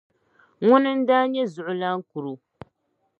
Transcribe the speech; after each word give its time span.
Ŋuni 0.67 0.91
n 0.97 0.99
daa 1.07 1.23
nyɛ 1.31 1.43
zuɣulan 1.53 1.99
kuro. 2.09 2.33